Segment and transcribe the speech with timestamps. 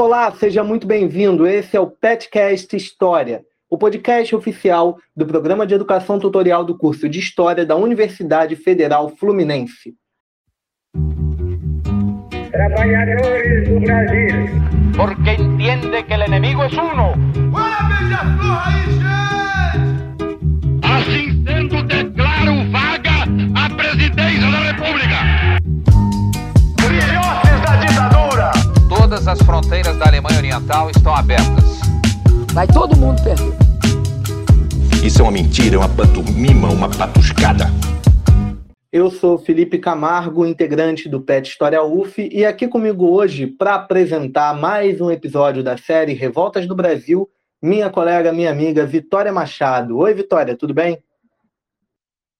[0.00, 1.44] Olá, seja muito bem-vindo.
[1.44, 7.08] Esse é o Petcast História, o podcast oficial do Programa de Educação Tutorial do curso
[7.08, 9.96] de História da Universidade Federal Fluminense.
[12.52, 14.46] Trabalhadores do Brasil.
[14.94, 17.14] Porque entende que o inimigo é uno.
[20.84, 23.24] Assim sendo, declaro vaga
[23.56, 24.67] a presidência da
[29.28, 31.80] Todas as fronteiras da Alemanha Oriental estão abertas.
[32.54, 33.52] Vai todo mundo perder.
[35.04, 37.66] Isso é uma mentira, é uma pantomima, uma patuscada.
[38.90, 44.58] Eu sou Felipe Camargo, integrante do PET História UF, e aqui comigo hoje para apresentar
[44.58, 47.28] mais um episódio da série Revoltas do Brasil,
[47.60, 49.98] minha colega, minha amiga Vitória Machado.
[49.98, 51.04] Oi, Vitória, tudo bem?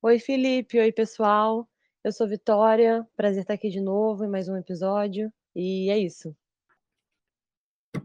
[0.01, 0.81] Oi, Felipe.
[0.81, 1.69] Oi, pessoal.
[2.03, 3.07] Eu sou Vitória.
[3.15, 5.31] Prazer estar aqui de novo em mais um episódio.
[5.55, 6.35] E é isso.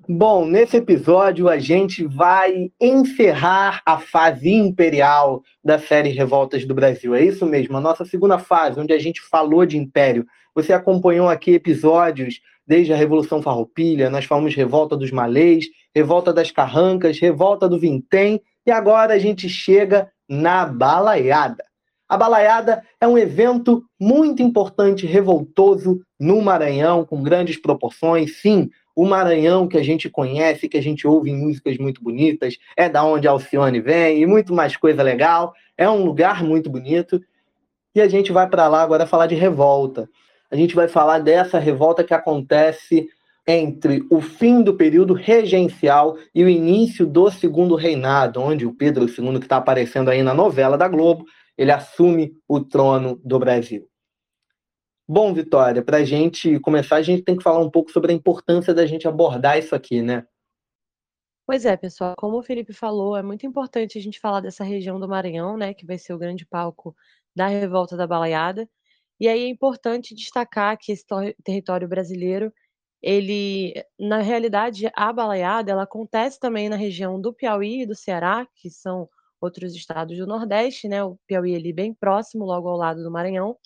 [0.08, 7.14] Bom, nesse episódio a gente vai encerrar a fase imperial da série Revoltas do Brasil.
[7.14, 10.26] É isso mesmo, a nossa segunda fase, onde a gente falou de império.
[10.56, 16.50] Você acompanhou aqui episódios desde a Revolução Farroupilha, nós falamos Revolta dos Malês, Revolta das
[16.50, 21.66] Carrancas, Revolta do Vintém, e agora a gente chega na Balaiada.
[22.08, 28.40] A Balaiada é um evento muito importante, revoltoso no Maranhão, com grandes proporções.
[28.40, 32.58] Sim, o Maranhão que a gente conhece, que a gente ouve em músicas muito bonitas,
[32.78, 35.54] é da onde Alcione vem e muito mais coisa legal.
[35.78, 37.22] É um lugar muito bonito.
[37.96, 40.10] E a gente vai para lá agora falar de revolta.
[40.50, 43.08] A gente vai falar dessa revolta que acontece
[43.46, 49.06] entre o fim do período regencial e o início do segundo reinado, onde o Pedro
[49.06, 51.26] II, que está aparecendo aí na novela da Globo,
[51.58, 53.88] ele assume o trono do Brasil.
[55.08, 58.16] Bom, Vitória, para a gente começar, a gente tem que falar um pouco sobre a
[58.16, 60.26] importância da gente abordar isso aqui, né?
[61.46, 64.98] Pois é, pessoal, como o Felipe falou, é muito importante a gente falar dessa região
[64.98, 66.96] do Maranhão, né, que vai ser o grande palco
[67.36, 68.68] da revolta da Balaiada.
[69.20, 71.04] E aí é importante destacar que esse
[71.44, 72.54] território brasileiro,
[73.02, 78.48] ele, na realidade, a Balaiada, ela acontece também na região do Piauí e do Ceará,
[78.56, 79.10] que são
[79.42, 81.04] outros estados do Nordeste, né?
[81.04, 83.58] O Piauí ali bem próximo, logo ao lado do Maranhão.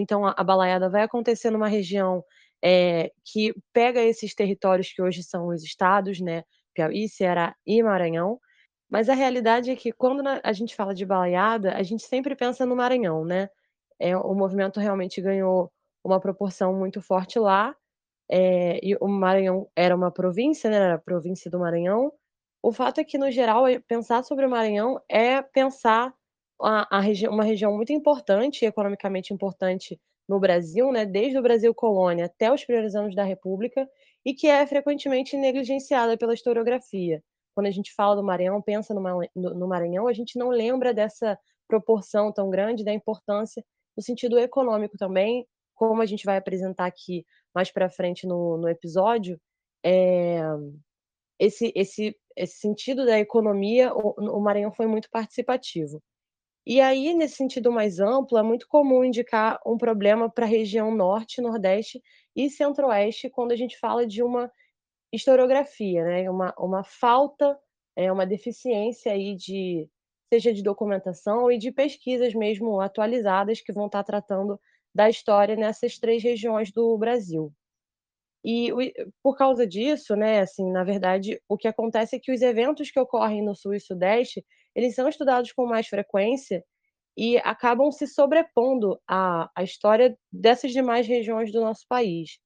[0.00, 2.24] Então, a, a balaiada vai acontecer numa região
[2.62, 6.44] é, que pega esses territórios que hoje são os estados, né?
[6.74, 8.40] Piauí, Ceará e Maranhão.
[8.90, 12.66] Mas a realidade é que quando a gente fala de balaiada, a gente sempre pensa
[12.66, 13.48] no Maranhão, né?
[13.98, 15.72] É, o movimento realmente ganhou
[16.04, 17.74] uma proporção muito forte lá.
[18.30, 20.76] É, e o Maranhão era uma província, né?
[20.76, 22.12] Era a província do Maranhão.
[22.62, 26.14] O fato é que, no geral, pensar sobre o Maranhão é pensar
[26.62, 31.74] a, a regi uma região muito importante, economicamente importante no Brasil, né, desde o Brasil
[31.74, 33.88] colônia até os primeiros anos da República,
[34.24, 37.22] e que é frequentemente negligenciada pela historiografia.
[37.54, 42.32] Quando a gente fala do Maranhão, pensa no, Maranhão, a gente não lembra dessa proporção
[42.32, 43.64] tão grande, da importância
[43.96, 48.68] no sentido econômico também, como a gente vai apresentar aqui mais para frente no, no
[48.68, 49.40] episódio,
[49.84, 50.40] é,
[51.38, 56.00] esse, esse, esse sentido da economia, o, o Maranhão foi muito participativo.
[56.70, 60.94] E aí, nesse sentido mais amplo, é muito comum indicar um problema para a região
[60.94, 62.00] norte, nordeste
[62.36, 64.48] e centro-oeste quando a gente fala de uma
[65.12, 66.30] historiografia, né?
[66.30, 67.58] uma, uma falta,
[67.96, 69.90] é, uma deficiência aí de
[70.32, 74.56] seja de documentação e de pesquisas mesmo atualizadas que vão estar tratando
[74.94, 77.52] da história nessas três regiões do Brasil.
[78.44, 78.72] E
[79.24, 83.00] por causa disso, né, assim, na verdade, o que acontece é que os eventos que
[83.00, 84.46] ocorrem no Sul e Sudeste
[84.80, 86.64] eles são estudados com mais frequência
[87.16, 92.38] e acabam se sobrepondo à, à história dessas demais regiões do nosso país.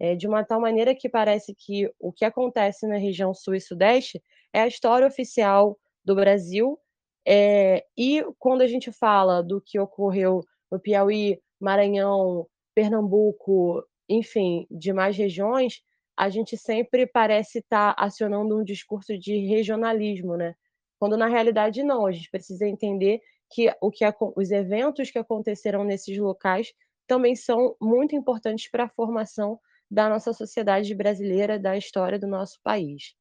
[0.00, 3.60] É, de uma tal maneira que parece que o que acontece na região sul e
[3.60, 4.22] sudeste
[4.52, 6.78] é a história oficial do Brasil.
[7.26, 15.16] É, e quando a gente fala do que ocorreu no Piauí, Maranhão, Pernambuco, enfim, demais
[15.16, 15.82] regiões,
[16.16, 20.54] a gente sempre parece estar acionando um discurso de regionalismo, né?
[20.98, 24.04] Quando na realidade não, a gente precisa entender que, o que
[24.36, 26.72] os eventos que aconteceram nesses locais
[27.06, 29.58] também são muito importantes para a formação
[29.90, 33.14] da nossa sociedade brasileira, da história do nosso país.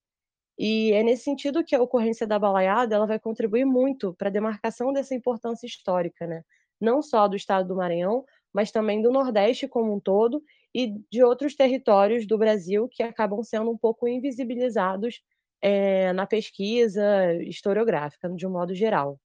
[0.60, 4.32] E é nesse sentido que a ocorrência da balaiada ela vai contribuir muito para a
[4.32, 6.44] demarcação dessa importância histórica, né?
[6.80, 10.42] não só do estado do Maranhão, mas também do Nordeste como um todo
[10.74, 15.22] e de outros territórios do Brasil que acabam sendo um pouco invisibilizados
[15.62, 19.20] é, na pesquisa historiográfica, de um modo geral.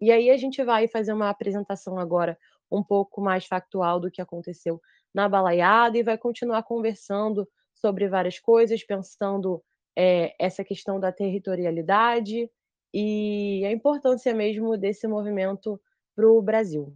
[0.00, 2.38] E aí a gente vai fazer uma apresentação agora
[2.70, 4.80] um pouco mais factual do que aconteceu
[5.14, 9.62] na balaiada e vai continuar conversando sobre várias coisas, pensando
[9.96, 12.50] é, essa questão da territorialidade
[12.92, 15.80] e a importância mesmo desse movimento
[16.14, 16.94] para o Brasil.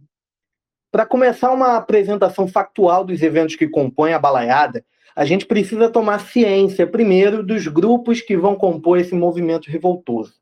[0.91, 4.83] Para começar uma apresentação factual dos eventos que compõem a balaiada,
[5.15, 10.33] a gente precisa tomar ciência primeiro dos grupos que vão compor esse movimento revoltoso.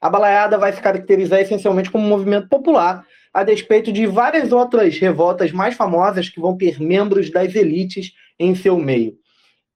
[0.00, 3.04] A balaiada vai se caracterizar essencialmente como um movimento popular,
[3.34, 8.54] a despeito de várias outras revoltas mais famosas que vão ter membros das elites em
[8.54, 9.16] seu meio.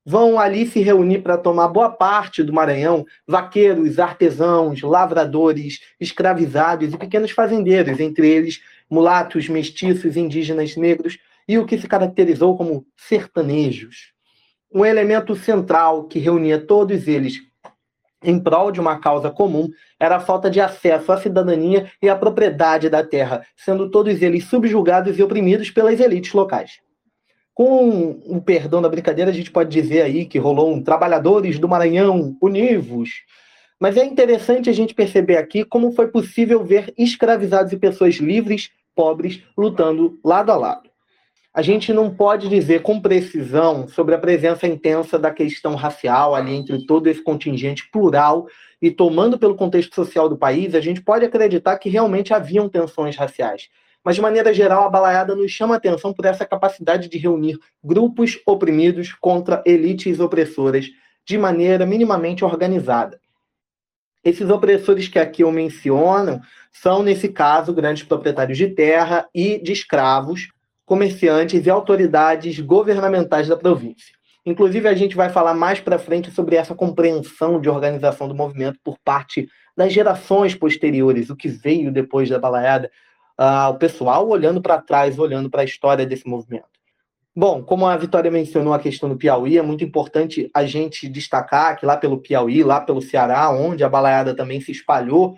[0.04, 6.96] Vão ali se reunir para tomar boa parte do Maranhão vaqueiros, artesãos, lavradores, escravizados e
[6.96, 8.60] pequenos fazendeiros, entre eles
[8.90, 14.12] mulatos, mestiços, indígenas, negros e o que se caracterizou como sertanejos.
[14.72, 17.40] Um elemento central que reunia todos eles
[18.24, 19.68] em prol de uma causa comum
[19.98, 24.44] era a falta de acesso à cidadania e à propriedade da terra, sendo todos eles
[24.44, 26.80] subjugados e oprimidos pelas elites locais.
[27.54, 31.68] Com o perdão da brincadeira, a gente pode dizer aí que rolou um trabalhadores do
[31.68, 33.10] Maranhão univos.
[33.78, 38.70] Mas é interessante a gente perceber aqui como foi possível ver escravizados e pessoas livres
[38.94, 40.91] pobres lutando lado a lado.
[41.54, 46.54] A gente não pode dizer com precisão sobre a presença intensa da questão racial ali
[46.54, 48.46] entre todo esse contingente plural
[48.80, 53.16] e tomando pelo contexto social do país, a gente pode acreditar que realmente haviam tensões
[53.16, 53.68] raciais.
[54.02, 58.40] Mas, de maneira geral, a balaiada nos chama atenção por essa capacidade de reunir grupos
[58.46, 60.86] oprimidos contra elites opressoras
[61.24, 63.20] de maneira minimamente organizada.
[64.24, 66.40] Esses opressores que aqui eu menciono
[66.72, 70.48] são, nesse caso, grandes proprietários de terra e de escravos,
[70.92, 74.14] comerciantes e autoridades governamentais da província.
[74.44, 78.78] Inclusive, a gente vai falar mais para frente sobre essa compreensão de organização do movimento
[78.84, 82.90] por parte das gerações posteriores, o que veio depois da balaiada,
[83.40, 86.68] uh, o pessoal olhando para trás, olhando para a história desse movimento.
[87.34, 91.78] Bom, como a Vitória mencionou a questão do Piauí, é muito importante a gente destacar
[91.78, 95.36] que lá pelo Piauí, lá pelo Ceará, onde a balaiada também se espalhou,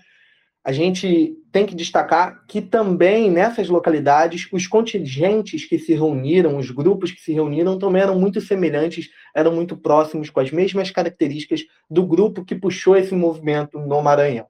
[0.64, 6.70] a gente tem que destacar que também nessas localidades os contingentes que se reuniram, os
[6.70, 11.64] grupos que se reuniram também eram muito semelhantes, eram muito próximos, com as mesmas características
[11.90, 14.46] do grupo que puxou esse movimento no Maranhão.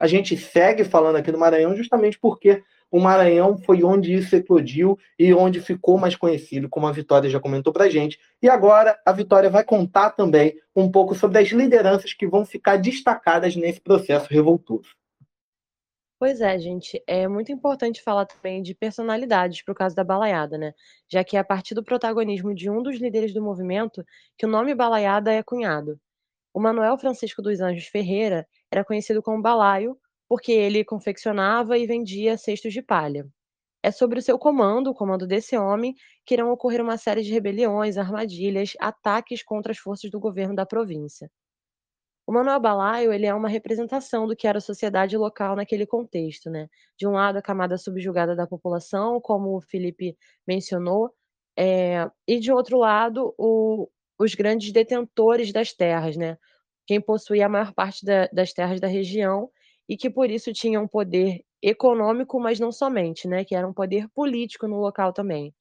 [0.00, 4.98] A gente segue falando aqui do Maranhão justamente porque o Maranhão foi onde isso eclodiu
[5.18, 8.18] e onde ficou mais conhecido, como a Vitória já comentou para gente.
[8.42, 12.76] E agora a Vitória vai contar também um pouco sobre as lideranças que vão ficar
[12.76, 15.01] destacadas nesse processo revoltoso.
[16.22, 20.56] Pois é, gente, é muito importante falar também de personalidades para o caso da balaiada,
[20.56, 20.72] né?
[21.08, 24.04] Já que é a partir do protagonismo de um dos líderes do movimento
[24.38, 25.98] que o nome balaiada é cunhado.
[26.54, 29.98] O Manuel Francisco dos Anjos Ferreira era conhecido como Balaio
[30.28, 33.26] porque ele confeccionava e vendia cestos de palha.
[33.82, 37.32] É sobre o seu comando, o comando desse homem, que irão ocorrer uma série de
[37.32, 41.28] rebeliões, armadilhas, ataques contra as forças do governo da província.
[42.32, 46.48] O Manuel Balaio ele é uma representação do que era a sociedade local naquele contexto,
[46.48, 46.66] né?
[46.96, 50.16] De um lado, a camada subjugada da população, como o Felipe
[50.48, 51.12] mencionou,
[51.54, 53.86] é, e de outro lado, o,
[54.18, 56.38] os grandes detentores das terras, né?
[56.86, 59.50] Quem possuía a maior parte da, das terras da região
[59.86, 63.74] e que por isso tinha um poder econômico, mas não somente, né, que era um
[63.74, 65.54] poder político no local também.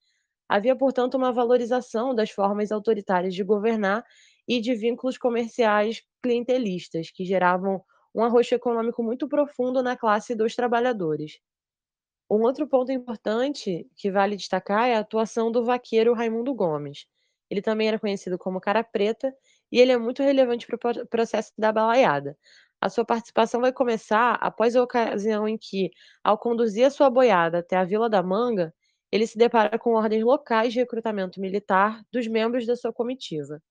[0.48, 4.06] Havia, portanto, uma valorização das formas autoritárias de governar
[4.51, 7.81] e de vínculos comerciais clientelistas, que geravam
[8.13, 11.39] um arroxo econômico muito profundo na classe dos trabalhadores.
[12.29, 17.05] Um outro ponto importante que vale destacar é a atuação do vaqueiro Raimundo Gomes.
[17.50, 19.34] Ele também era conhecido como Cara Preta
[19.72, 22.38] e ele é muito relevante para o processo da balaiada.
[22.81, 25.91] A sua participação vai começar após a ocasião em que,
[26.22, 28.74] ao conduzir a sua boiada até a Vila da Manga,
[29.13, 33.62] ele se depara com ordens locais de recrutamento militar dos membros da sua comitiva.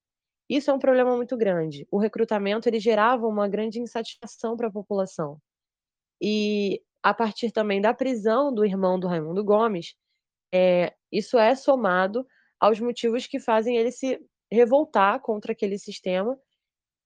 [0.51, 1.87] Isso é um problema muito grande.
[1.89, 5.39] O recrutamento ele gerava uma grande insatisfação para a população.
[6.21, 9.95] E a partir também da prisão do irmão do Raimundo Gomes,
[10.53, 12.27] é, isso é somado
[12.59, 14.19] aos motivos que fazem ele se
[14.51, 16.37] revoltar contra aquele sistema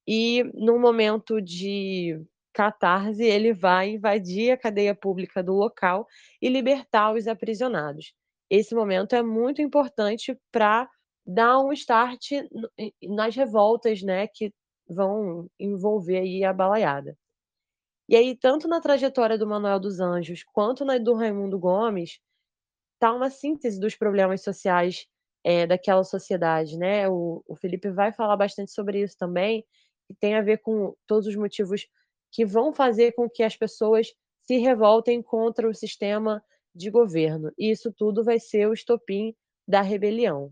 [0.08, 2.20] e num momento de
[2.54, 6.08] catarse, ele vai invadir a cadeia pública do local
[6.42, 8.14] e libertar os aprisionados.
[8.50, 10.90] Esse momento é muito importante para
[11.26, 12.32] dar um start
[13.04, 14.54] nas revoltas, né, que
[14.88, 17.18] vão envolver aí a balaiada.
[18.08, 22.20] E aí, tanto na trajetória do Manuel dos Anjos quanto na do Raimundo Gomes,
[23.00, 25.08] tá uma síntese dos problemas sociais
[25.44, 27.10] é, daquela sociedade, né?
[27.10, 29.66] O, o Felipe vai falar bastante sobre isso também,
[30.08, 31.88] que tem a ver com todos os motivos
[32.32, 37.52] que vão fazer com que as pessoas se revoltem contra o sistema de governo.
[37.58, 39.36] E isso tudo vai ser o estopim
[39.68, 40.52] da rebelião.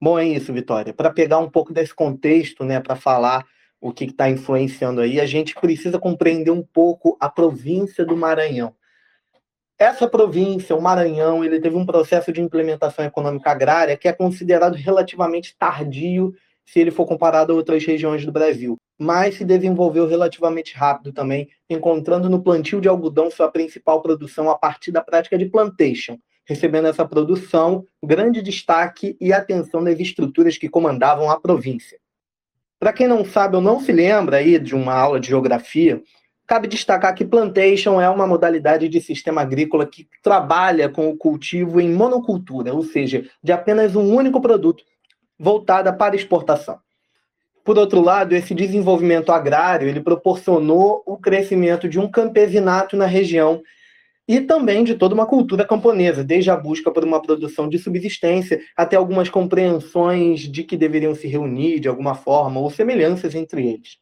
[0.00, 0.92] Bom, é isso, Vitória.
[0.92, 3.44] Para pegar um pouco desse contexto, né, para falar
[3.80, 8.74] o que está influenciando aí, a gente precisa compreender um pouco a província do Maranhão.
[9.78, 14.74] Essa província, o Maranhão, ele teve um processo de implementação econômica agrária que é considerado
[14.74, 16.34] relativamente tardio
[16.64, 21.48] se ele for comparado a outras regiões do Brasil, mas se desenvolveu relativamente rápido também,
[21.70, 26.88] encontrando no plantio de algodão sua principal produção a partir da prática de plantation, recebendo
[26.88, 31.98] essa produção grande destaque e atenção das estruturas que comandavam a província.
[32.78, 36.02] Para quem não sabe ou não se lembra aí de uma aula de geografia,
[36.46, 41.80] Cabe destacar que plantation é uma modalidade de sistema agrícola que trabalha com o cultivo
[41.80, 44.84] em monocultura, ou seja, de apenas um único produto,
[45.36, 46.78] voltada para exportação.
[47.64, 53.60] Por outro lado, esse desenvolvimento agrário ele proporcionou o crescimento de um campesinato na região
[54.28, 58.60] e também de toda uma cultura camponesa, desde a busca por uma produção de subsistência
[58.76, 63.98] até algumas compreensões de que deveriam se reunir de alguma forma ou semelhanças entre eles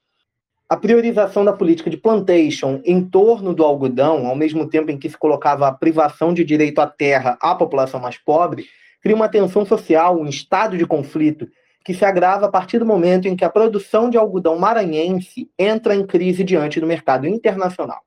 [0.69, 5.09] a priorização da política de plantation em torno do algodão, ao mesmo tempo em que
[5.09, 8.67] se colocava a privação de direito à terra à população mais pobre,
[9.01, 11.47] cria uma tensão social, um estado de conflito
[11.85, 15.95] que se agrava a partir do momento em que a produção de algodão maranhense entra
[15.95, 18.01] em crise diante do mercado internacional.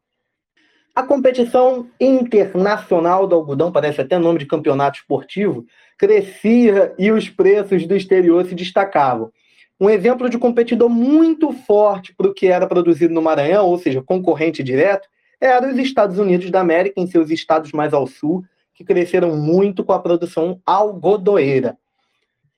[0.97, 5.63] A competição internacional do algodão, parece até nome de campeonato esportivo,
[5.95, 9.31] crescia e os preços do exterior se destacavam.
[9.79, 14.01] Um exemplo de competidor muito forte para o que era produzido no Maranhão, ou seja,
[14.01, 15.07] concorrente direto,
[15.39, 19.83] era os Estados Unidos da América, em seus estados mais ao sul, que cresceram muito
[19.83, 21.77] com a produção algodoeira.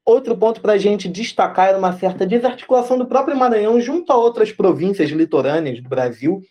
[0.05, 4.15] Outro ponto para a gente destacar era uma certa desarticulação do próprio Maranhão junto a
[4.15, 6.41] outras províncias litorâneas do Brasil,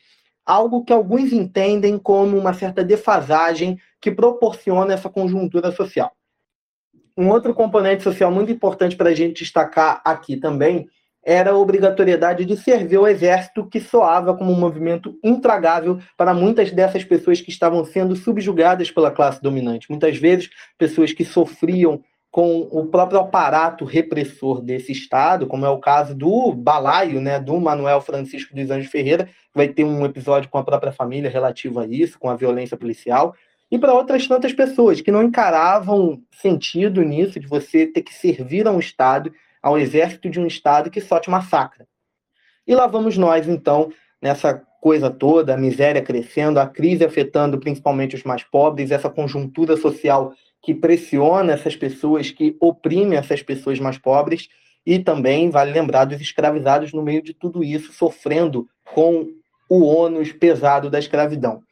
[0.49, 6.11] algo que alguns entendem como uma certa defasagem que proporciona essa conjuntura social.
[7.15, 10.89] Um outro componente social muito importante para a gente destacar aqui também
[11.23, 16.73] era a obrigatoriedade de servir ao exército, que soava como um movimento intragável para muitas
[16.73, 19.91] dessas pessoas que estavam sendo subjugadas pela classe dominante.
[19.91, 25.79] Muitas vezes, pessoas que sofriam com o próprio aparato repressor desse Estado, como é o
[25.79, 30.59] caso do balaio, né, do Manuel Francisco dos Anjos Ferreira, vai ter um episódio com
[30.59, 33.35] a própria família relativo a isso, com a violência policial,
[33.71, 38.67] e para outras tantas pessoas que não encaravam sentido nisso, de você ter que servir
[38.67, 39.33] a um Estado,
[39.63, 41.87] ao exército de um Estado que só te massacra.
[42.67, 48.15] E lá vamos nós, então, nessa coisa toda, a miséria crescendo, a crise afetando principalmente
[48.15, 53.99] os mais pobres, essa conjuntura social que pressiona essas pessoas, que oprime essas pessoas mais
[53.99, 54.49] pobres,
[54.85, 59.27] e também vale lembrar dos escravizados no meio de tudo isso, sofrendo com
[59.69, 61.63] o ônus pesado da escravidão.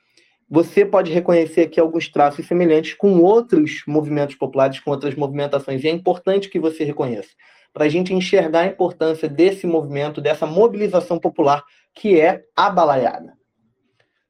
[0.49, 5.89] Você pode reconhecer aqui alguns traços semelhantes com outros movimentos populares, com outras movimentações, e
[5.89, 7.31] é importante que você reconheça,
[7.73, 11.65] para a gente enxergar a importância desse movimento, dessa mobilização popular
[11.95, 13.36] que é a balaiada.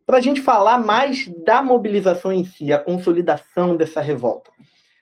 [0.06, 4.52] Para a gente falar mais da mobilização em si, a consolidação dessa revolta.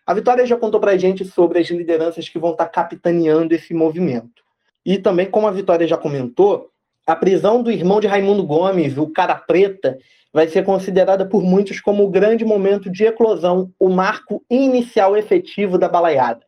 [0.06, 3.54] A Vitória já contou para a gente sobre as lideranças que vão estar tá capitaneando
[3.54, 4.42] esse movimento.
[4.84, 6.70] E também, como a Vitória já comentou,
[7.06, 9.98] a prisão do irmão de Raimundo Gomes, o Cara Preta,
[10.32, 15.76] vai ser considerada por muitos como o grande momento de eclosão, o marco inicial efetivo
[15.76, 16.46] da balaiada.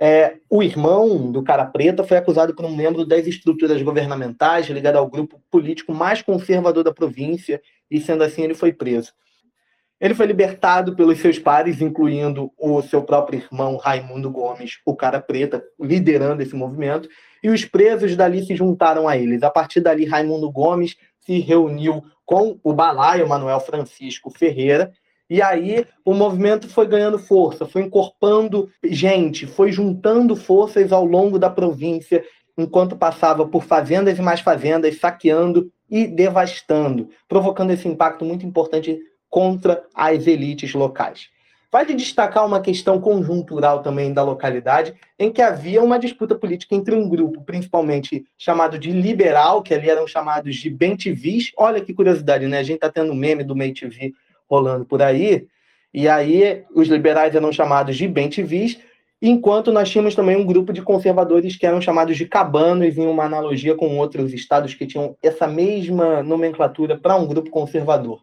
[0.00, 4.96] É, o irmão do Cara Preta foi acusado por um membro das estruturas governamentais ligado
[4.96, 9.12] ao grupo político mais conservador da província, e sendo assim ele foi preso.
[10.00, 15.20] Ele foi libertado pelos seus pares, incluindo o seu próprio irmão Raimundo Gomes, o Cara
[15.20, 17.08] Preta, liderando esse movimento,
[17.42, 19.42] e os presos dali se juntaram a eles.
[19.42, 24.92] A partir dali, Raimundo Gomes se reuniu com o balaio Manuel Francisco Ferreira,
[25.34, 31.40] e aí o movimento foi ganhando força, foi incorporando gente, foi juntando forças ao longo
[31.40, 32.24] da província,
[32.56, 38.96] enquanto passava por fazendas e mais fazendas, saqueando e devastando, provocando esse impacto muito importante
[39.28, 41.30] contra as elites locais.
[41.72, 46.94] Vale destacar uma questão conjuntural também da localidade, em que havia uma disputa política entre
[46.94, 51.50] um grupo, principalmente chamado de liberal, que ali eram chamados de bentivis.
[51.56, 52.58] Olha que curiosidade, né?
[52.58, 53.74] A gente está tendo um meme do Meio
[54.48, 55.46] rolando por aí,
[55.92, 58.78] e aí os liberais eram chamados de bentivis,
[59.22, 63.24] enquanto nós tínhamos também um grupo de conservadores que eram chamados de cabanos, em uma
[63.24, 68.20] analogia com outros estados que tinham essa mesma nomenclatura para um grupo conservador.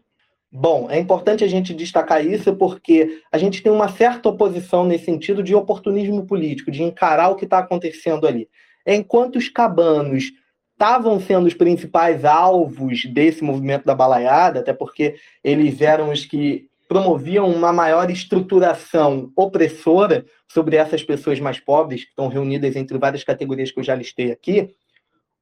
[0.54, 5.06] Bom, é importante a gente destacar isso porque a gente tem uma certa oposição nesse
[5.06, 8.50] sentido de oportunismo político, de encarar o que está acontecendo ali.
[8.86, 10.30] Enquanto os cabanos
[10.72, 16.68] estavam sendo os principais alvos desse movimento da balaiada, até porque eles eram os que
[16.88, 23.24] promoviam uma maior estruturação opressora sobre essas pessoas mais pobres, que estão reunidas entre várias
[23.24, 24.74] categorias que eu já listei aqui.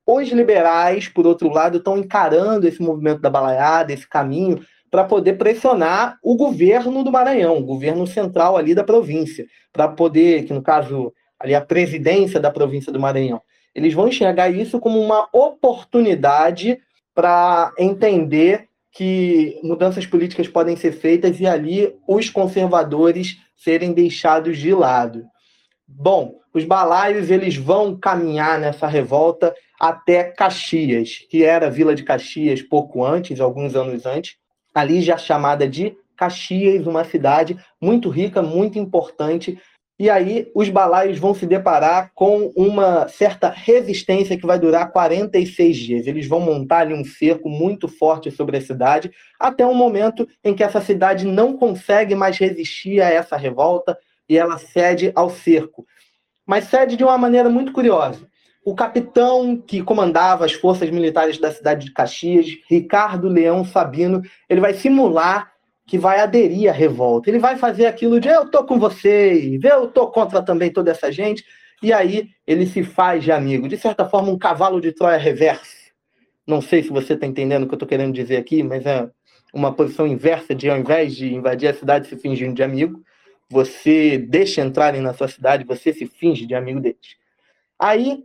[0.07, 5.35] Os liberais, por outro lado, estão encarando esse movimento da balaiada, esse caminho, para poder
[5.35, 10.63] pressionar o governo do Maranhão, o governo central ali da província, para poder, que no
[10.63, 13.41] caso ali a presidência da província do Maranhão,
[13.75, 16.79] eles vão enxergar isso como uma oportunidade
[17.15, 24.75] para entender que mudanças políticas podem ser feitas e ali os conservadores serem deixados de
[24.75, 25.25] lado.
[25.87, 32.03] Bom, os balaios eles vão caminhar nessa revolta até Caxias, que era a Vila de
[32.03, 34.37] Caxias pouco antes, alguns anos antes,
[34.75, 39.59] ali já chamada de Caxias, uma cidade muito rica, muito importante
[40.01, 45.77] e aí os balaios vão se deparar com uma certa resistência que vai durar 46
[45.77, 46.07] dias.
[46.07, 50.55] Eles vão montar ali um cerco muito forte sobre a cidade, até um momento em
[50.55, 53.95] que essa cidade não consegue mais resistir a essa revolta
[54.27, 55.85] e ela cede ao cerco.
[56.47, 58.27] Mas cede de uma maneira muito curiosa.
[58.65, 64.63] O capitão que comandava as forças militares da cidade de Caxias, Ricardo Leão Sabino, ele
[64.63, 65.50] vai simular
[65.91, 67.29] que vai aderir à revolta.
[67.29, 71.11] Ele vai fazer aquilo de eu tô com vocês, eu tô contra também toda essa
[71.11, 71.45] gente,
[71.83, 73.69] e aí ele se faz de amigo.
[73.69, 75.91] De certa forma, um cavalo de Troia reverso.
[76.47, 79.11] Não sei se você está entendendo o que eu estou querendo dizer aqui, mas é
[79.53, 83.03] uma posição inversa de, ao invés de invadir a cidade se fingindo de amigo,
[83.49, 87.17] você deixa entrarem na sua cidade, você se finge de amigo deles.
[87.77, 88.23] Aí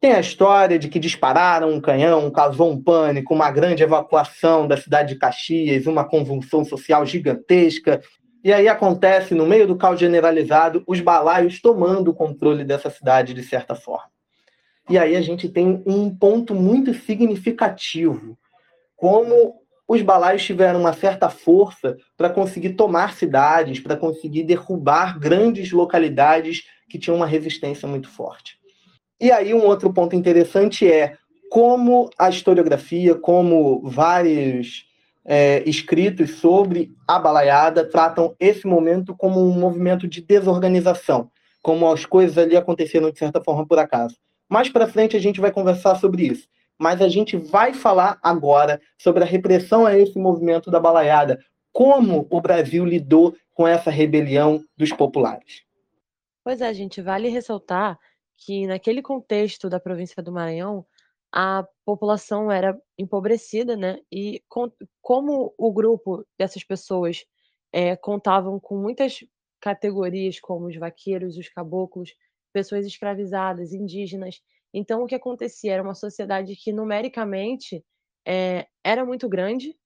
[0.00, 4.76] tem a história de que dispararam um canhão, causou um pânico, uma grande evacuação da
[4.76, 8.00] cidade de Caxias, uma convulsão social gigantesca.
[8.44, 13.34] E aí acontece, no meio do caos generalizado, os balaios tomando o controle dessa cidade
[13.34, 14.10] de certa forma.
[14.88, 18.38] E aí a gente tem um ponto muito significativo.
[18.94, 25.72] Como os balaios tiveram uma certa força para conseguir tomar cidades, para conseguir derrubar grandes
[25.72, 28.55] localidades que tinham uma resistência muito forte.
[29.20, 31.16] E aí, um outro ponto interessante é
[31.50, 34.84] como a historiografia, como vários
[35.24, 41.30] é, escritos sobre a balaiada tratam esse momento como um movimento de desorganização,
[41.62, 44.16] como as coisas ali aconteceram de certa forma por acaso.
[44.48, 46.46] Mais para frente a gente vai conversar sobre isso,
[46.78, 51.38] mas a gente vai falar agora sobre a repressão a esse movimento da balaiada,
[51.72, 55.62] como o Brasil lidou com essa rebelião dos populares.
[56.44, 57.98] Pois é, gente, vale ressaltar
[58.36, 60.86] que naquele contexto da província do Maranhão,
[61.32, 63.98] a população era empobrecida, né?
[64.10, 64.70] E com,
[65.02, 67.24] como o grupo dessas pessoas
[67.72, 69.20] é, contavam com muitas
[69.60, 72.14] categorias, como os vaqueiros, os caboclos,
[72.52, 74.40] pessoas escravizadas, indígenas.
[74.72, 77.84] Então, o que acontecia era uma sociedade que, numericamente,
[78.26, 79.76] é, era muito grande,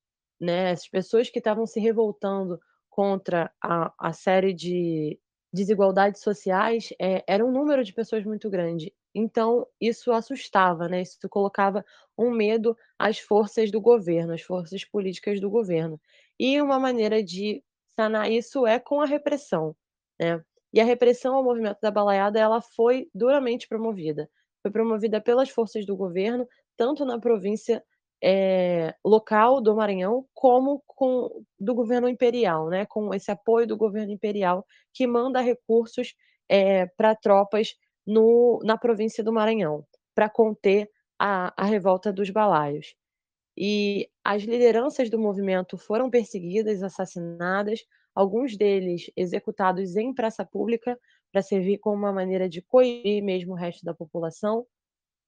[0.41, 0.71] né?
[0.71, 5.19] As pessoas que estavam se revoltando contra a, a série de
[5.53, 8.95] desigualdades sociais, é, era um número de pessoas muito grande.
[9.15, 11.03] Então, isso assustava, né?
[11.03, 11.85] Isso colocava
[12.17, 16.01] um medo às forças do governo, às forças políticas do governo.
[16.39, 17.63] E uma maneira de
[17.97, 19.77] sanar isso é com a repressão,
[20.21, 20.43] né?
[20.73, 24.31] E a repressão ao movimento da balaiada, ela foi duramente promovida.
[24.63, 27.85] Foi promovida pelas forças do governo, tanto na província
[28.23, 34.13] é, local do Maranhão, como com, do governo imperial, né, com esse apoio do governo
[34.13, 36.15] imperial que manda recursos
[36.49, 37.75] é, para tropas
[38.07, 42.95] no, na província do Maranhão, para conter a, a revolta dos balaios.
[43.57, 47.81] E as lideranças do movimento foram perseguidas, assassinadas,
[48.15, 50.99] alguns deles executados em praça pública
[51.31, 54.67] para servir como uma maneira de coibir mesmo o resto da população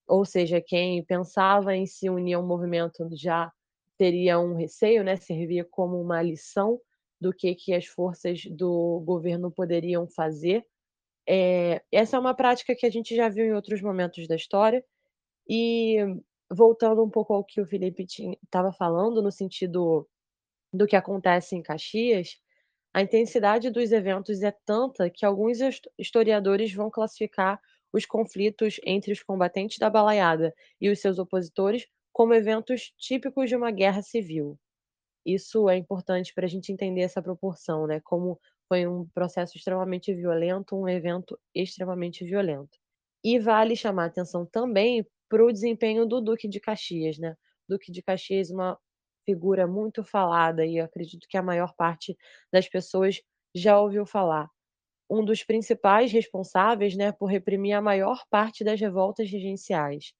[0.06, 3.52] ou seja, quem pensava em se unir ao movimento já
[3.96, 5.16] teria um receio, né?
[5.16, 6.80] Servia como uma lição
[7.20, 10.64] do que, que as forças do governo poderiam fazer.
[11.28, 14.84] É, essa é uma prática que a gente já viu em outros momentos da história.
[15.48, 15.98] E
[16.50, 18.04] voltando um pouco ao que o Felipe
[18.42, 20.08] estava falando, no sentido
[20.72, 22.36] do que acontece em Caxias,
[22.94, 25.58] a intensidade dos eventos é tanta que alguns
[25.98, 27.60] historiadores vão classificar
[27.92, 33.56] os conflitos entre os combatentes da balaiada e os seus opositores como eventos típicos de
[33.56, 34.58] uma guerra civil.
[35.24, 38.00] Isso é importante para a gente entender essa proporção, né?
[38.04, 42.78] Como foi um processo extremamente violento, um evento extremamente violento.
[43.24, 47.36] E vale chamar atenção também para o desempenho do Duque de Caxias, né?
[47.68, 48.78] Duque de Caxias, uma
[49.24, 52.16] figura muito falada e acredito que a maior parte
[52.52, 53.20] das pessoas
[53.54, 54.48] já ouviu falar
[55.10, 60.12] um dos principais responsáveis né, por reprimir a maior parte das revoltas regenciais.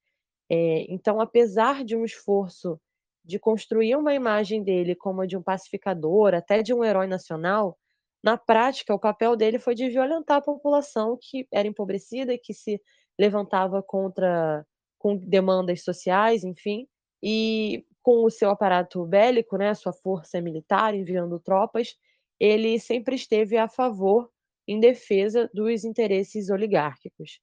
[0.51, 2.81] É, então, apesar de um esforço
[3.25, 7.79] de construir uma imagem dele como a de um pacificador, até de um herói nacional,
[8.23, 12.81] na prática, o papel dele foi de violentar a população que era empobrecida que se
[13.19, 14.65] levantava contra
[14.99, 16.87] com demandas sociais, enfim,
[17.23, 21.97] e com o seu aparato bélico, né, sua força militar, enviando tropas,
[22.39, 24.31] ele sempre esteve a favor,
[24.67, 27.41] em defesa dos interesses oligárquicos.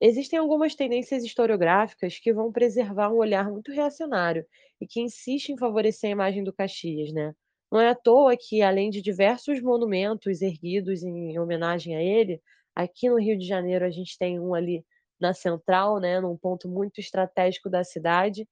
[0.00, 4.46] Existem algumas tendências historiográficas que vão preservar um olhar muito reacionário
[4.80, 7.34] e que insiste em favorecer a imagem do Caxias, né?
[7.72, 12.40] Não é à toa que, além de diversos monumentos erguidos em homenagem a ele,
[12.74, 14.84] aqui no Rio de Janeiro a gente tem um ali
[15.20, 18.46] na central, né, num ponto muito estratégico da cidade.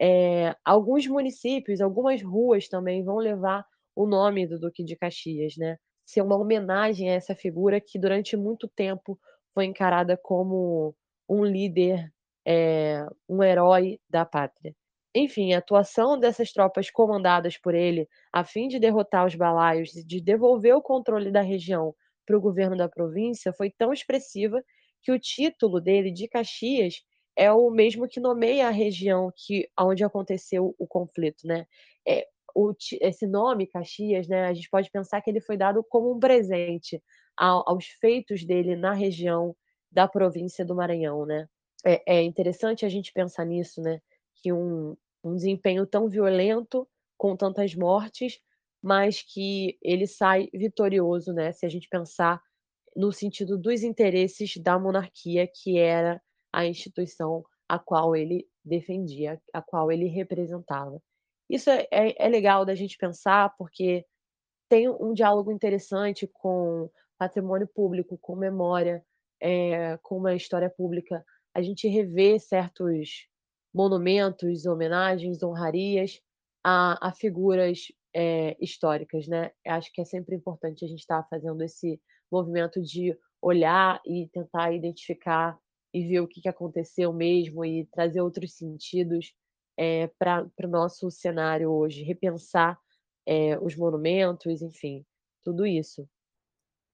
[0.00, 3.64] É, alguns municípios, algumas ruas também vão levar
[3.96, 5.76] o nome do Duque de Caxias, né?
[6.10, 9.16] Ser uma homenagem a essa figura que durante muito tempo
[9.54, 10.92] foi encarada como
[11.28, 12.12] um líder,
[12.44, 14.74] é, um herói da pátria.
[15.14, 20.04] Enfim, a atuação dessas tropas comandadas por ele, a fim de derrotar os balaios e
[20.04, 21.94] de devolver o controle da região
[22.26, 24.60] para o governo da província, foi tão expressiva
[25.02, 27.04] que o título dele, de Caxias,
[27.36, 31.66] é o mesmo que nomeia a região que onde aconteceu o conflito, né?
[32.06, 36.12] É, o, esse nome, Caxias, né, a gente pode pensar que ele foi dado como
[36.12, 37.02] um presente
[37.36, 39.56] ao, aos feitos dele na região
[39.90, 41.46] da província do Maranhão, né?
[41.84, 44.00] É, é interessante a gente pensar nisso, né?
[44.42, 48.40] que um, um desempenho tão violento, com tantas mortes,
[48.82, 51.52] mas que ele sai vitorioso, né?
[51.52, 52.40] Se a gente pensar
[52.96, 56.20] no sentido dos interesses da monarquia, que era
[56.52, 61.00] a instituição a qual ele defendia, a qual ele representava.
[61.50, 64.06] Isso é, é, é legal da gente pensar, porque
[64.68, 69.04] tem um diálogo interessante com patrimônio público, com memória,
[69.42, 71.24] é, com uma história pública.
[71.52, 73.26] A gente revê certos
[73.74, 76.20] monumentos, homenagens, honrarias
[76.64, 79.50] a, a figuras é, históricas, né?
[79.66, 84.28] Acho que é sempre importante a gente estar tá fazendo esse movimento de olhar e
[84.28, 85.58] tentar identificar
[85.92, 89.34] e ver o que, que aconteceu mesmo e trazer outros sentidos
[89.82, 92.78] é, para o nosso cenário hoje, repensar
[93.26, 95.02] é, os monumentos, enfim,
[95.42, 96.06] tudo isso.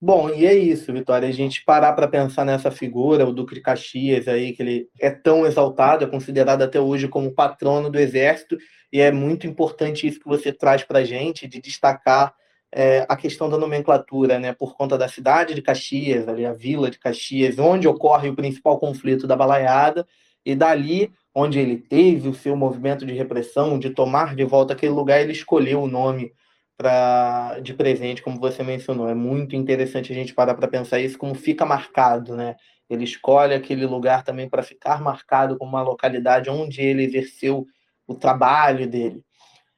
[0.00, 1.28] Bom, e é isso, Vitória.
[1.28, 5.10] A gente parar para pensar nessa figura, o Duque de Caxias aí, que ele é
[5.10, 8.56] tão exaltado, é considerado até hoje como patrono do Exército,
[8.92, 12.36] e é muito importante isso que você traz para a gente, de destacar
[12.70, 16.88] é, a questão da nomenclatura, né, por conta da cidade de Caxias, ali a vila
[16.88, 20.06] de Caxias, onde ocorre o principal conflito da balaiada,
[20.44, 24.92] e dali, onde ele teve o seu movimento de repressão, de tomar de volta aquele
[24.94, 26.32] lugar, ele escolheu o nome
[26.78, 29.06] pra, de presente, como você mencionou.
[29.06, 32.56] É muito interessante a gente parar para pensar isso, como fica marcado, né?
[32.88, 37.66] Ele escolhe aquele lugar também para ficar marcado como uma localidade onde ele exerceu
[38.06, 39.22] o trabalho dele.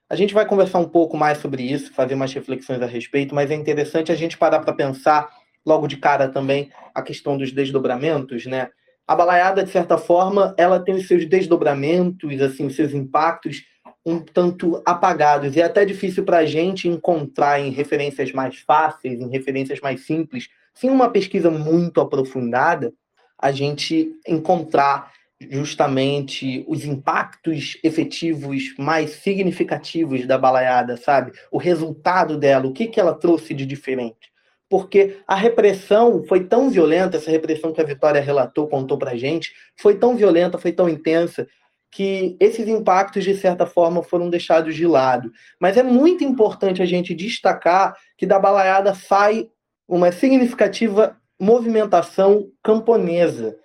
[0.08, 3.50] A gente vai conversar um pouco mais sobre isso, fazer mais reflexões a respeito, mas
[3.50, 5.28] é interessante a gente parar para pensar
[5.66, 8.70] logo de cara também a questão dos desdobramentos, né?
[9.08, 13.64] A balaiada, de certa forma, ela tem os seus desdobramentos, assim, os seus impactos
[14.04, 19.20] um tanto apagados e é até difícil para a gente encontrar em referências mais fáceis,
[19.20, 22.92] em referências mais simples, sem uma pesquisa muito aprofundada,
[23.38, 25.12] a gente encontrar
[25.50, 31.32] justamente os impactos efetivos mais significativos da balaiada, sabe?
[31.50, 34.32] O resultado dela, o que, que ela trouxe de diferente.
[34.68, 39.52] Porque a repressão foi tão violenta, essa repressão que a Vitória relatou, contou pra gente,
[39.76, 41.46] foi tão violenta, foi tão intensa,
[41.90, 45.32] que esses impactos, de certa forma, foram deixados de lado.
[45.58, 49.48] Mas é muito importante a gente destacar que da balaiada sai
[49.86, 53.56] uma significativa movimentação camponesa.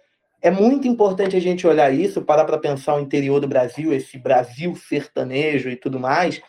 [0.42, 4.18] É muito importante a gente olhar isso, parar para pensar o interior do Brasil, esse
[4.18, 6.42] Brasil sertanejo e tudo mais.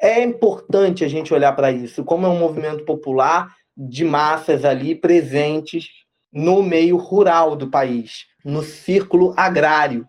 [0.00, 4.94] É importante a gente olhar para isso, como é um movimento popular de massas ali
[4.94, 5.88] presentes
[6.32, 10.06] no meio rural do país, no círculo agrário.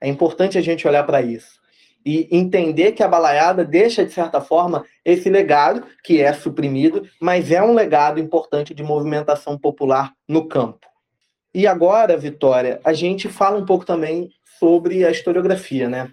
[0.00, 1.56] É importante a gente olhar para isso
[2.06, 7.50] e entender que a balaiada deixa, de certa forma, esse legado, que é suprimido, mas
[7.50, 10.86] é um legado importante de movimentação popular no campo.
[11.52, 16.12] E agora, Vitória, a gente fala um pouco também sobre a historiografia, né?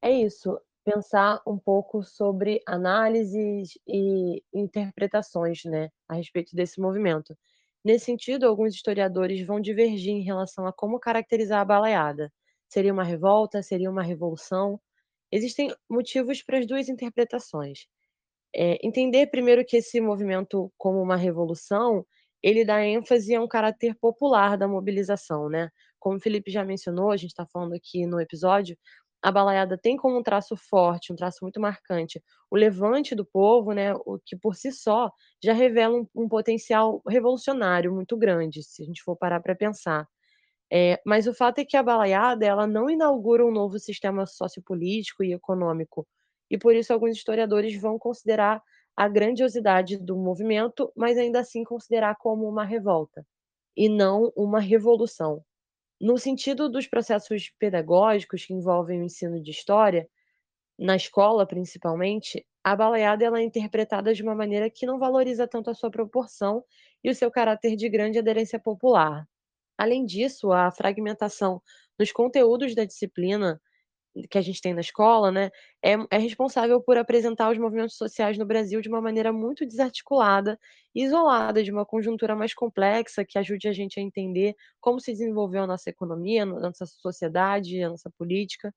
[0.00, 0.56] É isso.
[0.84, 7.36] Pensar um pouco sobre análises e interpretações, né, a respeito desse movimento.
[7.84, 12.32] Nesse sentido, alguns historiadores vão divergir em relação a como caracterizar a balaiada.
[12.68, 13.62] Seria uma revolta?
[13.62, 14.80] Seria uma revolução?
[15.32, 17.86] Existem motivos para as duas interpretações.
[18.54, 22.04] É, entender primeiro que esse movimento, como uma revolução,
[22.42, 25.70] ele dá ênfase a um caráter popular da mobilização, né?
[25.98, 28.76] Como o Felipe já mencionou, a gente está falando aqui no episódio,
[29.22, 33.72] a balaiada tem como um traço forte, um traço muito marcante, o levante do povo,
[33.72, 38.82] né, o que por si só já revela um, um potencial revolucionário muito grande, se
[38.82, 40.06] a gente for parar para pensar.
[40.72, 45.24] É, mas o fato é que a balaiada ela não inaugura um novo sistema sociopolítico
[45.24, 46.06] e econômico,
[46.50, 48.62] e por isso alguns historiadores vão considerar
[48.96, 53.24] a grandiosidade do movimento, mas ainda assim considerar como uma revolta
[53.76, 55.44] e não uma revolução.
[56.00, 60.08] No sentido dos processos pedagógicos que envolvem o ensino de história,
[60.78, 65.70] na escola principalmente, a balaiada ela é interpretada de uma maneira que não valoriza tanto
[65.70, 66.64] a sua proporção
[67.04, 69.28] e o seu caráter de grande aderência popular.
[69.78, 71.62] Além disso, a fragmentação
[71.98, 73.60] nos conteúdos da disciplina
[74.28, 75.50] que a gente tem na escola, né,
[75.82, 80.58] é, é, responsável por apresentar os movimentos sociais no Brasil de uma maneira muito desarticulada,
[80.94, 85.62] isolada de uma conjuntura mais complexa que ajude a gente a entender como se desenvolveu
[85.62, 88.74] a nossa economia, a nossa sociedade, a nossa política.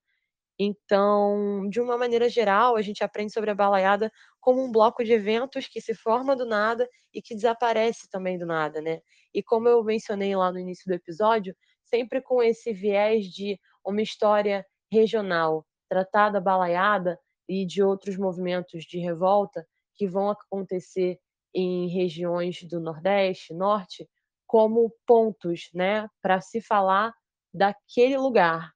[0.58, 5.12] Então, de uma maneira geral, a gente aprende sobre a balaiada como um bloco de
[5.12, 9.00] eventos que se forma do nada e que desaparece também do nada, né?
[9.34, 14.00] E como eu mencionei lá no início do episódio, sempre com esse viés de uma
[14.00, 21.18] história regional, tratada balaiada e de outros movimentos de revolta que vão acontecer
[21.54, 24.08] em regiões do Nordeste, Norte,
[24.46, 27.12] como pontos, né, para se falar
[27.52, 28.72] daquele lugar.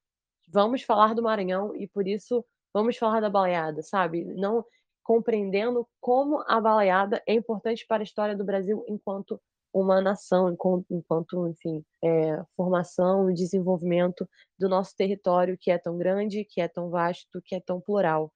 [0.47, 4.25] Vamos falar do Maranhão e por isso vamos falar da balaiada, sabe?
[4.25, 4.63] Não
[5.03, 9.41] compreendendo como a balaiada é importante para a história do Brasil enquanto
[9.73, 10.51] uma nação,
[10.89, 14.27] enquanto, enfim, é, formação e desenvolvimento
[14.57, 18.33] do nosso território que é tão grande, que é tão vasto, que é tão plural.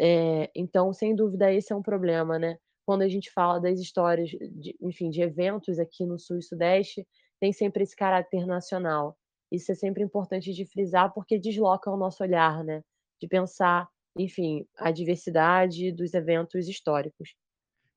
[0.00, 2.56] É, então, sem dúvida, esse é um problema, né?
[2.86, 7.06] Quando a gente fala das histórias, de, enfim, de eventos aqui no Sul e Sudeste,
[7.38, 9.16] tem sempre esse caráter nacional.
[9.52, 12.82] Isso é sempre importante de frisar, porque desloca o nosso olhar, né?
[13.20, 17.34] De pensar, enfim, a diversidade dos eventos históricos.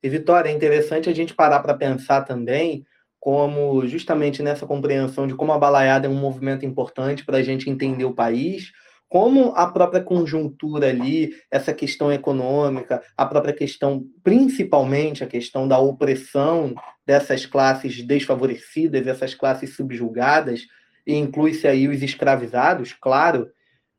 [0.04, 2.86] E, Vitória, é interessante a gente parar para pensar também
[3.20, 7.70] como, justamente nessa compreensão de como a balaiada é um movimento importante para a gente
[7.70, 8.74] entender o país,
[9.08, 15.80] como a própria conjuntura ali, essa questão econômica, a própria questão, principalmente a questão da
[15.80, 20.68] opressão dessas classes desfavorecidas, essas classes subjugadas,
[21.08, 23.48] e inclui-se aí os escravizados, claro,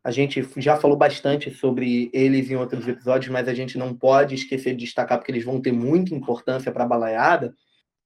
[0.05, 4.35] a gente já falou bastante sobre eles em outros episódios, mas a gente não pode
[4.35, 7.55] esquecer de destacar, porque eles vão ter muita importância para a balaiada.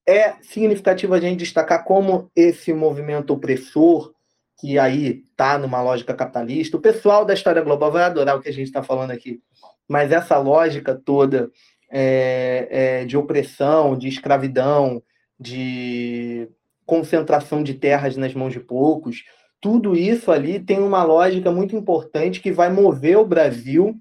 [0.07, 4.13] É significativo a gente destacar como esse movimento opressor,
[4.61, 8.49] que aí está numa lógica capitalista, o pessoal da história global vai adorar o que
[8.49, 9.41] a gente está falando aqui,
[9.89, 11.51] mas essa lógica toda
[11.91, 15.03] é, é, de opressão, de escravidão,
[15.39, 16.49] de
[16.87, 19.25] concentração de terras nas mãos de poucos,
[19.61, 23.97] tudo isso ali tem uma lógica muito importante que vai mover o Brasil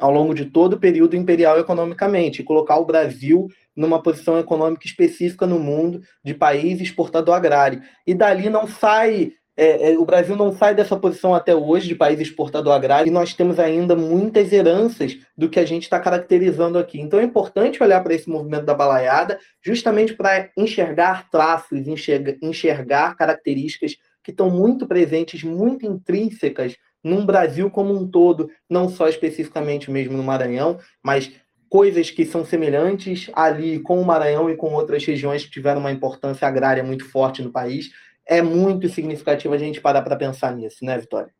[0.00, 5.46] ao longo de todo o período imperial economicamente, colocar o Brasil numa posição econômica específica
[5.46, 7.82] no mundo de país exportador agrário.
[8.06, 11.94] E dali não sai, é, é, o Brasil não sai dessa posição até hoje de
[11.94, 16.78] país exportador agrário, e nós temos ainda muitas heranças do que a gente está caracterizando
[16.78, 16.98] aqui.
[16.98, 23.16] Então é importante olhar para esse movimento da balaiada, justamente para enxergar traços, enxergar, enxergar
[23.16, 29.90] características que estão muito presentes, muito intrínsecas num Brasil como um todo, não só especificamente
[29.90, 31.32] mesmo no Maranhão, mas
[31.68, 35.92] coisas que são semelhantes ali com o Maranhão e com outras regiões que tiveram uma
[35.92, 37.90] importância agrária muito forte no país.
[38.26, 41.32] É muito significativo a gente parar para pensar nisso, né, Vitória?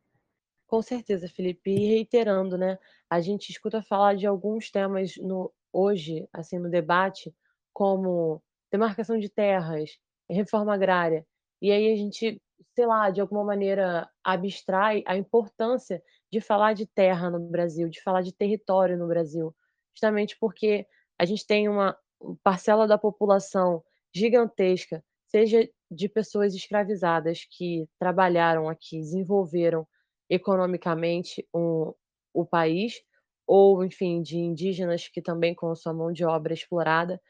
[0.66, 1.70] Com certeza, Felipe.
[1.70, 2.78] E reiterando, né?
[3.10, 7.34] A gente escuta falar de alguns temas no, hoje, assim, no debate,
[7.72, 8.40] como
[8.70, 11.26] demarcação de terras, reforma agrária.
[11.60, 12.40] E aí a gente
[12.74, 18.02] sei lá, de alguma maneira abstrai a importância de falar de terra no Brasil, de
[18.02, 19.54] falar de território no Brasil,
[19.94, 20.86] justamente porque
[21.18, 21.96] a gente tem uma
[22.42, 23.82] parcela da população
[24.14, 29.86] gigantesca, seja de pessoas escravizadas que trabalharam aqui, desenvolveram
[30.28, 31.92] economicamente um,
[32.32, 33.02] o país,
[33.46, 37.20] ou, enfim, de indígenas que também, com sua mão de obra explorada,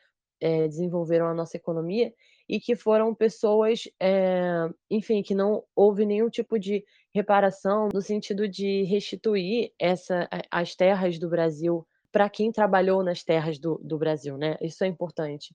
[0.40, 2.12] é, desenvolveram a nossa economia
[2.50, 6.84] e que foram pessoas, é, enfim, que não houve nenhum tipo de
[7.14, 13.56] reparação no sentido de restituir essa, as terras do Brasil para quem trabalhou nas terras
[13.56, 14.56] do, do Brasil, né?
[14.60, 15.54] Isso é importante.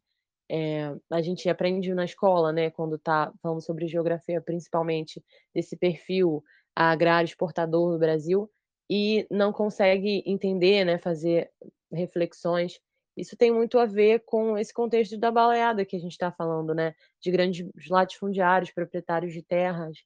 [0.49, 5.21] É, a gente aprende na escola, né, quando está falando sobre geografia, principalmente,
[5.53, 6.41] desse perfil
[6.73, 8.49] agrário exportador do Brasil,
[8.89, 11.51] e não consegue entender, né, fazer
[11.91, 12.79] reflexões
[13.17, 16.73] isso tem muito a ver com esse contexto da baleada que a gente está falando,
[16.73, 16.93] né?
[17.21, 19.97] De grandes latifundiários, proprietários de terras,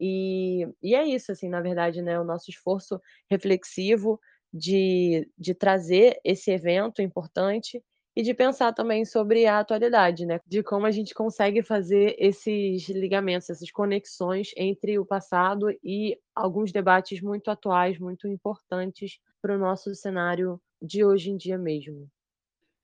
[0.00, 2.18] E, e é isso, assim, na verdade, né?
[2.20, 3.00] O nosso esforço
[3.30, 4.20] reflexivo
[4.52, 7.82] de, de trazer esse evento importante
[8.16, 10.40] e de pensar também sobre a atualidade, né?
[10.46, 16.72] De como a gente consegue fazer esses ligamentos, essas conexões entre o passado e alguns
[16.72, 22.08] debates muito atuais, muito importantes para o nosso cenário de hoje em dia mesmo.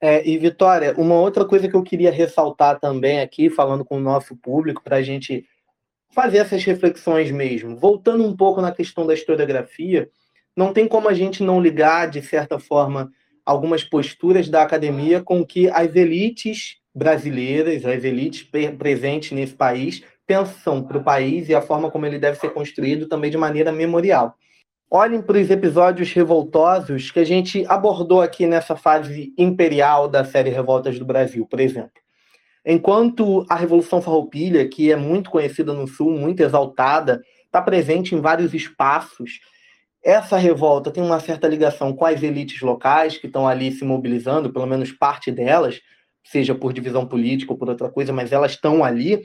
[0.01, 4.01] É, e Vitória, uma outra coisa que eu queria ressaltar também aqui, falando com o
[4.01, 5.45] nosso público, para a gente
[6.11, 7.77] fazer essas reflexões mesmo.
[7.77, 10.09] Voltando um pouco na questão da historiografia,
[10.57, 13.11] não tem como a gente não ligar, de certa forma,
[13.45, 18.43] algumas posturas da academia com que as elites brasileiras, as elites
[18.79, 23.07] presentes nesse país, pensam para o país e a forma como ele deve ser construído
[23.07, 24.37] também de maneira memorial.
[24.93, 30.51] Olhem para os episódios revoltosos que a gente abordou aqui nessa fase imperial da série
[30.51, 31.93] Revoltas do Brasil, por exemplo.
[32.67, 38.21] Enquanto a Revolução Farroupilha, que é muito conhecida no Sul, muito exaltada, está presente em
[38.21, 39.39] vários espaços,
[40.03, 44.53] essa revolta tem uma certa ligação com as elites locais que estão ali se mobilizando,
[44.53, 45.81] pelo menos parte delas,
[46.25, 49.23] seja por divisão política ou por outra coisa, mas elas estão ali.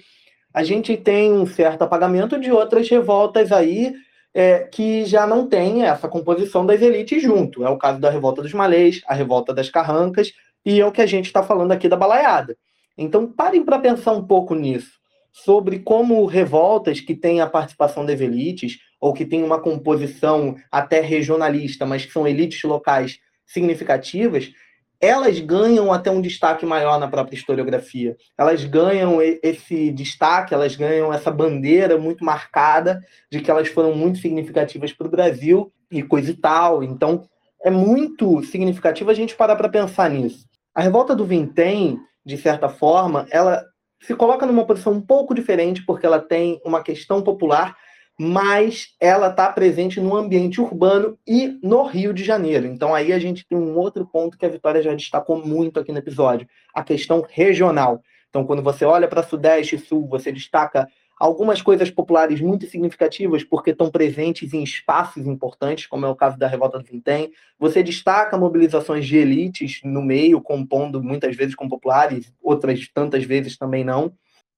[0.53, 3.95] A gente tem um certo apagamento de outras revoltas aí
[4.35, 7.65] é, que já não tem essa composição das elites junto.
[7.65, 10.33] É o caso da revolta dos malês, a revolta das carrancas,
[10.65, 12.57] e é o que a gente está falando aqui da balaiada.
[12.97, 14.91] Então, parem para pensar um pouco nisso,
[15.31, 20.99] sobre como revoltas que têm a participação das elites, ou que têm uma composição até
[20.99, 24.51] regionalista, mas que são elites locais significativas,
[25.01, 28.15] elas ganham até um destaque maior na própria historiografia.
[28.37, 34.19] Elas ganham esse destaque, elas ganham essa bandeira muito marcada de que elas foram muito
[34.19, 36.83] significativas para o Brasil e coisa e tal.
[36.83, 37.27] Então,
[37.63, 40.45] é muito significativo a gente parar para pensar nisso.
[40.73, 43.63] A revolta do Vintém, de certa forma, ela
[44.01, 47.75] se coloca numa posição um pouco diferente porque ela tem uma questão popular
[48.17, 52.65] mas ela está presente no ambiente urbano e no Rio de Janeiro.
[52.65, 55.91] Então aí a gente tem um outro ponto que a Vitória já destacou muito aqui
[55.91, 58.01] no episódio, a questão regional.
[58.29, 60.87] Então quando você olha para Sudeste e Sul, você destaca
[61.19, 66.37] algumas coisas populares muito significativas porque estão presentes em espaços importantes, como é o caso
[66.37, 67.31] da Revolta do Vintém.
[67.59, 73.57] Você destaca mobilizações de elites no meio, compondo muitas vezes com populares, outras tantas vezes
[73.57, 74.13] também não.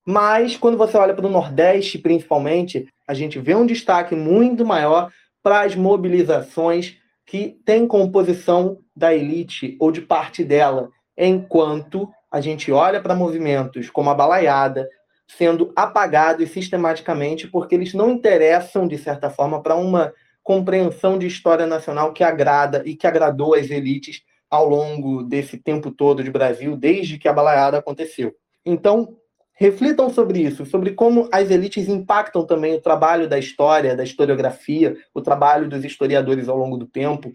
[0.09, 5.11] Mas quando você olha para o Nordeste, principalmente, a gente vê um destaque muito maior
[5.43, 12.71] para as mobilizações que têm composição da elite ou de parte dela, enquanto a gente
[12.71, 14.87] olha para movimentos como a balaiada
[15.27, 21.65] sendo apagados sistematicamente porque eles não interessam, de certa forma, para uma compreensão de história
[21.65, 26.77] nacional que agrada e que agradou as elites ao longo desse tempo todo de Brasil,
[26.77, 28.33] desde que a balaiada aconteceu.
[28.65, 29.17] Então,
[29.57, 34.95] reflitam sobre isso, sobre como as elites impactam também o trabalho da história, da historiografia,
[35.13, 37.31] o trabalho dos historiadores ao longo do tempo,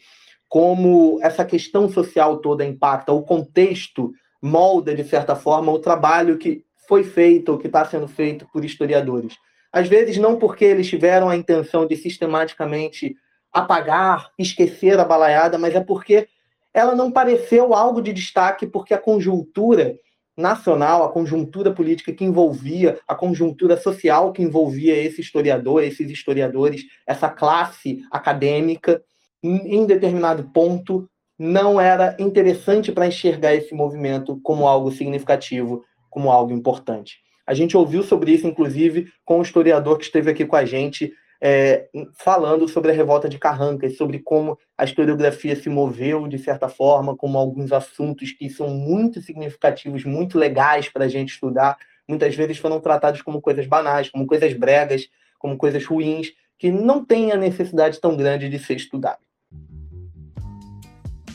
[0.49, 6.65] como essa questão social toda impacta, o contexto molda, de certa forma, o trabalho que
[6.87, 9.35] foi feito ou que está sendo feito por historiadores.
[9.73, 13.17] Às vezes, não porque eles tiveram a intenção de sistematicamente
[13.53, 16.29] apagar, esquecer a balaiada, mas é porque
[16.73, 19.97] ela não pareceu algo de destaque, porque a conjuntura
[20.37, 26.83] nacional, a conjuntura política que envolvia, a conjuntura social que envolvia esse historiador, esses historiadores,
[27.07, 29.03] essa classe acadêmica,
[29.43, 36.53] em determinado ponto, não era interessante para enxergar esse movimento como algo significativo, como algo
[36.53, 37.19] importante.
[37.47, 41.13] A gente ouviu sobre isso, inclusive, com o historiador que esteve aqui com a gente,
[41.45, 46.69] é, falando sobre a revolta de Carrancas, sobre como a historiografia se moveu de certa
[46.69, 51.77] forma, como alguns assuntos que são muito significativos, muito legais para a gente estudar,
[52.09, 57.05] muitas vezes foram tratados como coisas banais, como coisas bregas, como coisas ruins, que não
[57.05, 59.19] têm a necessidade tão grande de ser estudado.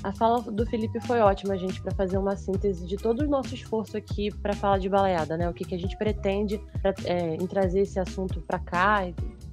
[0.02, 3.54] A fala do Felipe foi ótima, gente, para fazer uma síntese de todo o nosso
[3.54, 5.50] esforço aqui para falar de baleada, né?
[5.50, 9.06] O que, que a gente pretende pra, é, em trazer esse assunto para cá,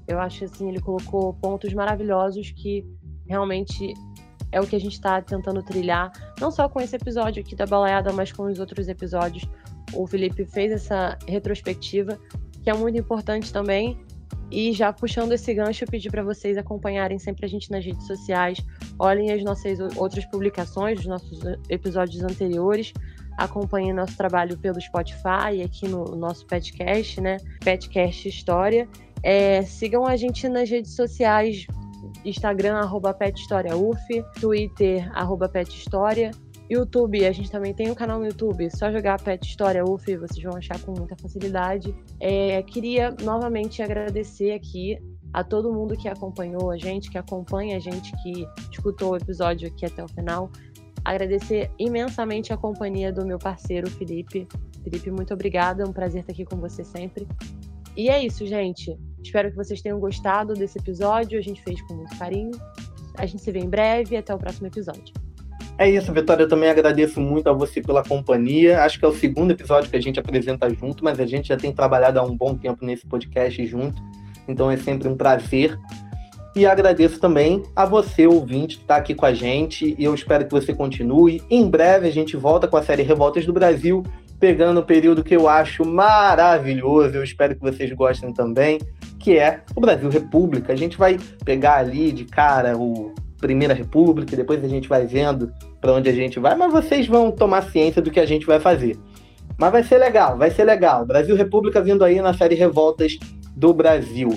[0.07, 2.85] eu acho assim, ele colocou pontos maravilhosos que
[3.27, 3.95] realmente
[4.53, 7.67] é o que a gente está tentando trilhar, não só com esse episódio aqui da
[7.67, 9.45] Baleada, mas com os outros episódios.
[9.93, 12.19] O Felipe fez essa retrospectiva,
[12.63, 13.99] que é muito importante também.
[14.51, 18.07] E já puxando esse gancho, eu pedi para vocês acompanharem sempre a gente nas redes
[18.07, 18.59] sociais,
[18.99, 22.93] olhem as nossas outras publicações, os nossos episódios anteriores,
[23.37, 27.39] acompanhem nosso trabalho pelo Spotify, aqui no nosso podcast, né?
[27.65, 28.89] Petcast História.
[29.25, 31.67] É, sigam a gente nas redes sociais,
[32.25, 33.17] Instagram, arroba
[34.39, 35.51] Twitter, arroba.
[36.69, 40.43] YouTube, a gente também tem um canal no YouTube, só jogar Pet História UF, vocês
[40.43, 41.95] vão achar com muita facilidade.
[42.21, 44.99] É, queria novamente agradecer aqui
[45.33, 49.69] a todo mundo que acompanhou a gente, que acompanha a gente, que escutou o episódio
[49.69, 50.51] aqui até o final.
[51.05, 54.47] Agradecer imensamente a companhia do meu parceiro Felipe.
[54.83, 57.27] Felipe, muito obrigada, é um prazer estar aqui com você sempre.
[57.97, 58.97] E é isso, gente.
[59.23, 61.39] Espero que vocês tenham gostado desse episódio.
[61.39, 62.53] A gente fez com muito carinho.
[63.17, 64.17] A gente se vê em breve.
[64.17, 65.15] Até o próximo episódio.
[65.77, 66.45] É isso, Vitória.
[66.45, 68.83] Eu também agradeço muito a você pela companhia.
[68.83, 71.57] Acho que é o segundo episódio que a gente apresenta junto, mas a gente já
[71.57, 74.01] tem trabalhado há um bom tempo nesse podcast junto.
[74.47, 75.79] Então é sempre um prazer.
[76.55, 79.97] E agradeço também a você, ouvinte, que está aqui com a gente.
[79.99, 81.43] E eu espero que você continue.
[81.51, 84.05] Em breve a gente volta com a série Revoltas do Brasil,
[84.45, 87.15] pegando o período que eu acho maravilhoso.
[87.15, 88.79] Eu espero que vocês gostem também,
[89.19, 90.71] que é o Brasil República.
[90.71, 95.51] A gente vai pegar ali de cara o Primeira República, depois a gente vai vendo
[95.81, 98.61] para onde a gente vai, mas vocês vão tomar ciência do que a gente vai
[98.61, 98.99] fazer.
[99.57, 101.07] Mas vai ser legal, vai ser legal.
[101.07, 103.19] Brasil República vindo aí na série Revoltas
[103.57, 104.29] do Brasil.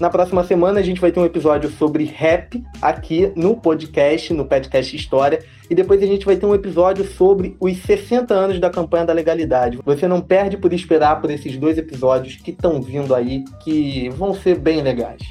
[0.00, 4.44] Na próxima semana a gente vai ter um episódio sobre rap aqui no podcast, no
[4.44, 8.70] podcast História, e depois a gente vai ter um episódio sobre os 60 anos da
[8.70, 9.80] campanha da legalidade.
[9.84, 14.32] Você não perde por esperar por esses dois episódios que estão vindo aí, que vão
[14.34, 15.22] ser bem legais.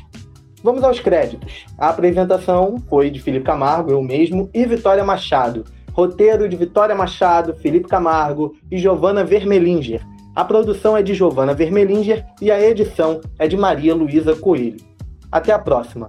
[0.62, 1.66] Vamos aos créditos.
[1.78, 5.64] A apresentação foi de Felipe Camargo, eu mesmo, e Vitória Machado.
[5.94, 10.02] Roteiro de Vitória Machado, Felipe Camargo e Giovana Vermelinger.
[10.38, 14.78] A produção é de Giovana Vermelinger e a edição é de Maria Luísa Coelho.
[15.32, 16.08] Até a próxima!